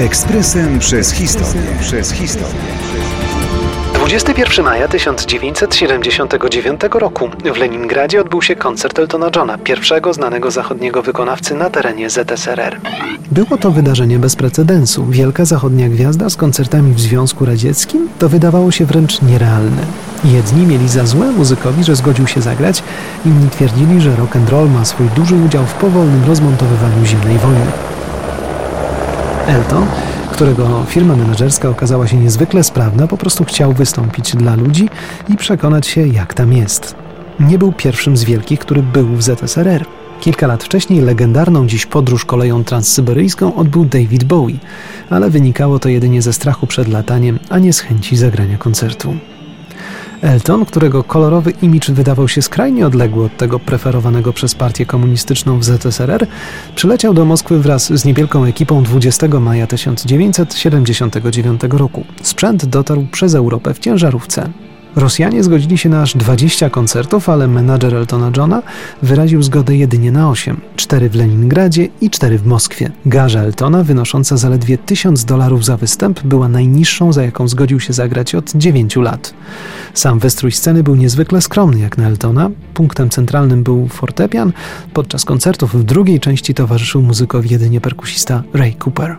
[0.00, 1.62] Ekspresem przez historię.
[1.80, 2.60] Przez historię.
[3.94, 11.54] 21 maja 1979 roku w Leningradzie odbył się koncert Eltona Johna, pierwszego znanego zachodniego wykonawcy
[11.54, 12.80] na terenie ZSRR.
[13.30, 15.06] Było to wydarzenie bez precedensu.
[15.06, 19.82] Wielka zachodnia gwiazda z koncertami w Związku Radzieckim to wydawało się wręcz nierealne.
[20.24, 22.82] Jedni mieli za złe muzykowi, że zgodził się zagrać,
[23.26, 27.66] inni twierdzili, że rock and roll ma swój duży udział w powolnym rozmontowywaniu zimnej wojny.
[29.50, 29.86] Elton
[30.32, 34.88] którego firma menedżerska okazała się niezwykle sprawna, po prostu chciał wystąpić dla ludzi
[35.28, 36.94] i przekonać się, jak tam jest.
[37.40, 39.84] Nie był pierwszym z wielkich, który był w ZSRR.
[40.20, 44.54] Kilka lat wcześniej legendarną dziś podróż koleją transsyberyjską odbył David Bowie,
[45.10, 49.14] ale wynikało to jedynie ze strachu przed lataniem, a nie z chęci zagrania koncertu.
[50.22, 55.64] Elton, którego kolorowy imidż wydawał się skrajnie odległy od tego preferowanego przez partię komunistyczną w
[55.64, 56.26] ZSRR,
[56.74, 62.04] przyleciał do Moskwy wraz z niewielką ekipą 20 maja 1979 roku.
[62.22, 64.50] Sprzęt dotarł przez Europę w ciężarówce.
[64.96, 68.62] Rosjanie zgodzili się na aż 20 koncertów, ale menadżer Eltona Johna
[69.02, 70.60] wyraził zgodę jedynie na 8.
[70.76, 72.90] 4 w Leningradzie i 4 w Moskwie.
[73.06, 78.34] Garza Eltona, wynosząca zaledwie 1000 dolarów za występ, była najniższą, za jaką zgodził się zagrać
[78.34, 79.34] od 9 lat.
[79.94, 82.50] Sam wystrój sceny był niezwykle skromny jak na Eltona.
[82.74, 84.52] Punktem centralnym był fortepian.
[84.92, 89.16] Podczas koncertów w drugiej części towarzyszył muzykowi jedynie perkusista Ray Cooper.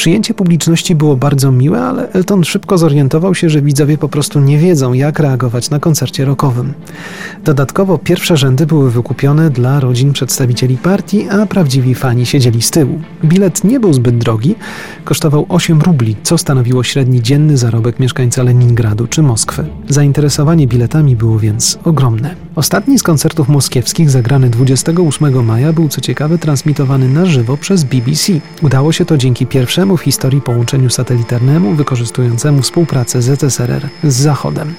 [0.00, 4.58] Przyjęcie publiczności było bardzo miłe, ale Elton szybko zorientował się, że widzowie po prostu nie
[4.58, 6.74] wiedzą, jak reagować na koncercie rockowym.
[7.44, 13.00] Dodatkowo pierwsze rzędy były wykupione dla rodzin przedstawicieli partii, a prawdziwi fani siedzieli z tyłu.
[13.24, 14.54] Bilet nie był zbyt drogi,
[15.04, 19.66] kosztował 8 rubli, co stanowiło średni dzienny zarobek mieszkańca Leningradu czy Moskwy.
[19.88, 22.34] Zainteresowanie biletami było więc ogromne.
[22.56, 28.32] Ostatni z koncertów moskiewskich, zagrany 28 maja, był co ciekawe transmitowany na żywo przez BBC.
[28.62, 34.74] Udało się to dzięki pierwszemu w historii połączeniu satelitarnemu wykorzystującemu współpracę ZSRR z Zachodem.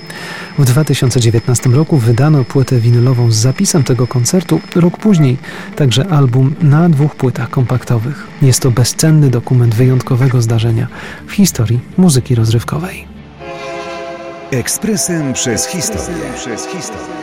[0.60, 5.38] W 2019 roku wydano płytę winylową z zapisem tego koncertu, rok później
[5.76, 8.28] także album na dwóch płytach kompaktowych.
[8.42, 10.88] Jest to bezcenny dokument wyjątkowego zdarzenia
[11.28, 13.06] w historii muzyki rozrywkowej.
[14.52, 16.24] Ekspresem przez historię.
[16.36, 17.22] Przez historię.